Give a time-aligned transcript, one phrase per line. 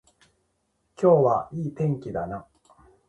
[0.99, 2.47] 今日はいい天気だな